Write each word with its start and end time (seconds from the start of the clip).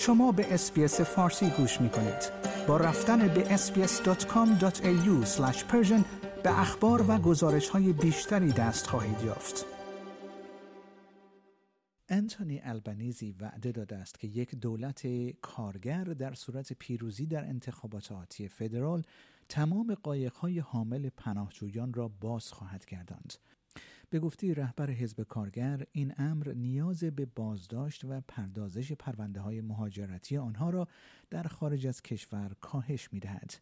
شما 0.00 0.32
به 0.32 0.54
اسپیس 0.54 1.00
فارسی 1.00 1.50
گوش 1.50 1.80
می 1.80 1.88
کنید. 1.88 2.32
با 2.68 2.76
رفتن 2.76 3.28
به 3.28 3.44
sbs.com.au 3.56 5.24
به 6.42 6.60
اخبار 6.60 7.04
و 7.08 7.18
گزارش 7.18 7.68
های 7.68 7.92
بیشتری 7.92 8.52
دست 8.52 8.86
خواهید 8.86 9.22
یافت. 9.22 9.66
انتونی 12.08 12.60
البنیزی 12.64 13.34
وعده 13.40 13.72
داده 13.72 13.96
است 13.96 14.20
که 14.20 14.28
یک 14.28 14.54
دولت 14.54 15.06
کارگر 15.40 16.04
در 16.04 16.34
صورت 16.34 16.72
پیروزی 16.72 17.26
در 17.26 17.44
انتخابات 17.44 18.12
آتی 18.12 18.48
فدرال 18.48 19.02
تمام 19.48 19.94
قایقهای 19.94 20.58
حامل 20.58 21.08
پناهجویان 21.08 21.92
را 21.92 22.08
باز 22.08 22.52
خواهد 22.52 22.84
گرداند. 22.86 23.34
به 24.10 24.20
گفته 24.20 24.54
رهبر 24.54 24.90
حزب 24.90 25.22
کارگر 25.22 25.86
این 25.92 26.14
امر 26.16 26.52
نیاز 26.52 27.04
به 27.04 27.26
بازداشت 27.26 28.04
و 28.04 28.20
پردازش 28.28 28.92
پرونده 28.92 29.40
های 29.40 29.60
مهاجرتی 29.60 30.36
آنها 30.36 30.70
را 30.70 30.88
در 31.30 31.42
خارج 31.42 31.86
از 31.86 32.02
کشور 32.02 32.50
کاهش 32.60 33.08
می 33.12 33.20
دهد. 33.20 33.54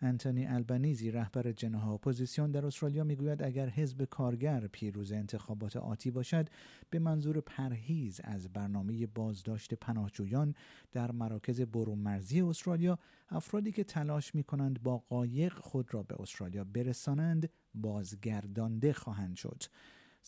انتونی 0.00 0.46
البنیزی 0.46 1.10
رهبر 1.10 1.52
جناح 1.52 1.88
اپوزیسیون 1.88 2.50
در 2.50 2.66
استرالیا 2.66 3.04
می‌گوید 3.04 3.42
اگر 3.42 3.68
حزب 3.68 4.04
کارگر 4.04 4.66
پیروز 4.66 5.12
انتخابات 5.12 5.76
آتی 5.76 6.10
باشد 6.10 6.48
به 6.90 6.98
منظور 6.98 7.40
پرهیز 7.40 8.20
از 8.24 8.48
برنامه 8.48 9.06
بازداشت 9.06 9.74
پناهجویان 9.74 10.54
در 10.92 11.12
مراکز 11.12 11.60
برون 11.60 11.98
مرزی 11.98 12.40
استرالیا 12.40 12.98
افرادی 13.28 13.72
که 13.72 13.84
تلاش 13.84 14.34
می 14.34 14.44
کنند 14.44 14.82
با 14.82 14.98
قایق 14.98 15.52
خود 15.52 15.94
را 15.94 16.02
به 16.02 16.16
استرالیا 16.20 16.64
برسانند 16.64 17.48
بازگردانده 17.74 18.92
خواهند 18.92 19.36
شد. 19.36 19.62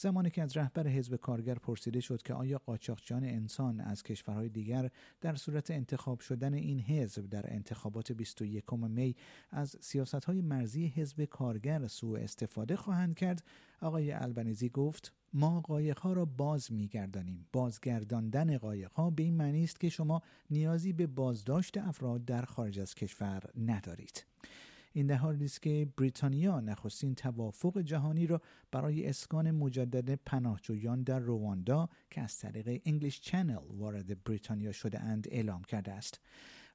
زمانی 0.00 0.30
که 0.30 0.42
از 0.42 0.56
رهبر 0.56 0.88
حزب 0.88 1.16
کارگر 1.16 1.54
پرسیده 1.54 2.00
شد 2.00 2.22
که 2.22 2.34
آیا 2.34 2.58
قاچاقچیان 2.58 3.24
انسان 3.24 3.80
از 3.80 4.02
کشورهای 4.02 4.48
دیگر 4.48 4.90
در 5.20 5.34
صورت 5.34 5.70
انتخاب 5.70 6.20
شدن 6.20 6.54
این 6.54 6.80
حزب 6.80 7.26
در 7.26 7.52
انتخابات 7.52 8.12
21 8.12 8.72
می 8.72 9.16
از 9.50 9.76
سیاست 9.80 10.24
های 10.24 10.40
مرزی 10.40 10.86
حزب 10.86 11.24
کارگر 11.24 11.86
سوء 11.86 12.18
استفاده 12.20 12.76
خواهند 12.76 13.16
کرد 13.16 13.44
آقای 13.80 14.12
البنیزی 14.12 14.68
گفت 14.68 15.12
ما 15.32 15.60
قایقها 15.60 16.12
را 16.12 16.24
باز 16.24 16.72
میگردانیم. 16.72 17.46
بازگرداندن 17.52 18.58
قایقها 18.58 19.10
به 19.10 19.22
این 19.22 19.36
معنی 19.36 19.64
است 19.64 19.80
که 19.80 19.88
شما 19.88 20.22
نیازی 20.50 20.92
به 20.92 21.06
بازداشت 21.06 21.78
افراد 21.78 22.24
در 22.24 22.42
خارج 22.42 22.80
از 22.80 22.94
کشور 22.94 23.42
ندارید. 23.66 24.24
این 24.92 25.06
در 25.06 25.14
حالی 25.14 25.44
است 25.44 25.62
که 25.62 25.88
بریتانیا 25.96 26.60
نخستین 26.60 27.14
توافق 27.14 27.78
جهانی 27.78 28.26
را 28.26 28.40
برای 28.72 29.06
اسکان 29.06 29.50
مجدد 29.50 30.14
پناهجویان 30.14 31.02
در 31.02 31.18
رواندا 31.18 31.88
که 32.10 32.20
از 32.20 32.38
طریق 32.38 32.82
English 32.84 33.20
Channel 33.20 33.58
وارد 33.70 34.24
بریتانیا 34.24 34.72
شده 34.72 35.00
اند 35.00 35.26
اعلام 35.30 35.62
کرده 35.62 35.92
است. 35.92 36.20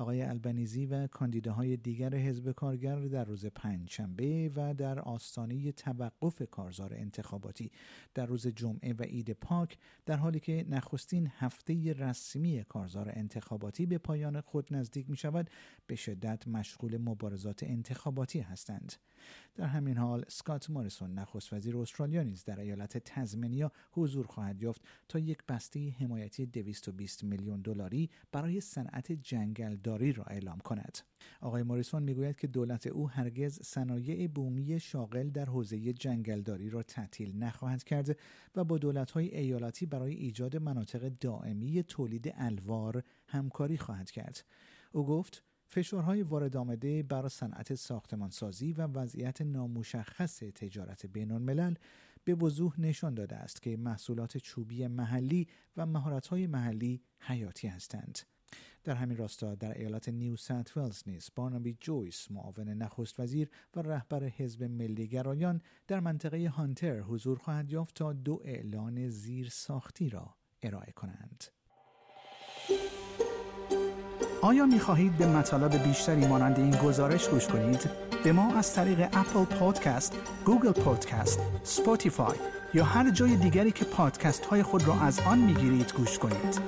آقای 0.00 0.22
البنیزی 0.22 0.86
و 0.86 1.06
کاندیداهای 1.06 1.76
دیگر 1.76 2.14
حزب 2.14 2.52
کارگر 2.52 3.00
در 3.00 3.24
روز 3.24 3.46
پنجشنبه 3.46 4.50
و 4.56 4.74
در 4.74 5.00
آستانه 5.00 5.72
توقف 5.72 6.42
کارزار 6.50 6.94
انتخاباتی. 6.94 7.70
در 8.14 8.26
روز 8.26 8.46
جمعه 8.46 8.92
و 8.92 9.02
عید 9.02 9.32
پاک 9.32 9.78
در 10.06 10.16
حالی 10.16 10.40
که 10.40 10.66
نخستین 10.68 11.30
هفته 11.38 11.92
رسمی 11.92 12.64
کارزار 12.64 13.12
انتخاباتی 13.12 13.86
به 13.86 13.98
پایان 13.98 14.40
خود 14.40 14.74
نزدیک 14.74 15.10
می 15.10 15.16
شود 15.16 15.50
به 15.86 15.96
شدت 15.96 16.48
مشغول 16.48 16.96
مبارزات 16.96 17.62
انتخاباتی 17.62 18.40
هستند. 18.40 18.92
در 19.54 19.66
همین 19.66 19.96
حال 19.96 20.24
سکات 20.28 20.70
موریسون 20.70 21.14
نخست 21.14 21.52
وزیر 21.52 21.78
استرالیا 21.78 22.22
نیز 22.22 22.44
در 22.44 22.60
ایالت 22.60 22.98
تزمنیا 22.98 23.72
حضور 23.92 24.26
خواهد 24.26 24.62
یافت 24.62 24.82
تا 25.08 25.18
یک 25.18 25.38
بسته 25.48 25.90
حمایتی 25.90 26.46
220 26.46 27.24
میلیون 27.24 27.60
دلاری 27.60 28.10
برای 28.32 28.60
صنعت 28.60 29.12
جنگلداری 29.90 30.12
را 30.12 30.24
اعلام 30.24 30.58
کند 30.58 30.98
آقای 31.40 31.62
موریسون 31.62 32.02
می‌گوید 32.02 32.36
که 32.36 32.46
دولت 32.46 32.86
او 32.86 33.10
هرگز 33.10 33.62
صنایع 33.62 34.28
بومی 34.28 34.80
شاغل 34.80 35.30
در 35.30 35.44
حوزه 35.44 35.92
جنگلداری 35.92 36.70
را 36.70 36.82
تعطیل 36.82 37.36
نخواهد 37.36 37.84
کرد 37.84 38.18
و 38.54 38.64
با 38.64 38.78
دولت‌های 38.78 39.36
ایالتی 39.36 39.86
برای 39.86 40.14
ایجاد 40.14 40.56
مناطق 40.56 41.08
دائمی 41.08 41.82
تولید 41.82 42.32
الوار 42.34 43.02
همکاری 43.26 43.78
خواهد 43.78 44.10
کرد 44.10 44.44
او 44.92 45.06
گفت 45.06 45.44
فشارهای 45.66 46.22
وارد 46.22 46.56
آمده 46.56 47.02
بر 47.02 47.28
صنعت 47.28 47.74
ساختمانسازی 47.74 48.72
و 48.72 48.86
وضعیت 48.86 49.42
نامشخص 49.42 50.38
تجارت 50.38 51.06
بین 51.06 51.32
الملل 51.32 51.74
به 52.24 52.34
وضوح 52.34 52.80
نشان 52.80 53.14
داده 53.14 53.36
است 53.36 53.62
که 53.62 53.76
محصولات 53.76 54.38
چوبی 54.38 54.86
محلی 54.86 55.46
و 55.76 55.86
مهارت‌های 55.86 56.46
محلی 56.46 57.02
حیاتی 57.20 57.68
هستند. 57.68 58.18
در 58.84 58.94
همین 58.94 59.16
راستا 59.16 59.54
در 59.54 59.78
ایالت 59.78 60.08
نیو 60.08 60.36
سنت 60.36 60.76
ولز 60.76 61.02
نیز 61.06 61.30
بارنابی 61.36 61.76
جویس 61.80 62.30
معاون 62.30 62.68
نخست 62.68 63.20
وزیر 63.20 63.50
و 63.76 63.82
رهبر 63.82 64.24
حزب 64.24 64.62
ملی 64.62 65.08
گرایان 65.08 65.62
در 65.86 66.00
منطقه 66.00 66.48
هانتر 66.48 67.00
حضور 67.00 67.38
خواهد 67.38 67.70
یافت 67.70 67.94
تا 67.94 68.12
دو 68.12 68.40
اعلان 68.44 69.08
زیر 69.08 69.48
ساختی 69.48 70.10
را 70.10 70.34
ارائه 70.62 70.92
کنند. 70.92 71.44
آیا 74.42 74.66
می 74.66 74.78
خواهید 74.78 75.16
به 75.16 75.26
مطالب 75.26 75.82
بیشتری 75.82 76.26
مانند 76.26 76.58
این 76.58 76.70
گزارش 76.70 77.28
گوش 77.28 77.48
کنید؟ 77.48 77.90
به 78.24 78.32
ما 78.32 78.54
از 78.54 78.74
طریق 78.74 79.00
Apple 79.00 79.44
Podcast، 79.44 80.16
Google 80.44 80.72
Podcast، 80.72 81.40
Spotify 81.62 82.36
یا 82.74 82.84
هر 82.84 83.10
جای 83.10 83.36
دیگری 83.36 83.72
که 83.72 83.84
پادکست 83.84 84.44
های 84.44 84.62
خود 84.62 84.82
را 84.86 85.00
از 85.00 85.20
آن 85.20 85.38
می 85.38 85.54
گیرید 85.54 85.92
گوش 85.92 86.18
کنید؟ 86.18 86.60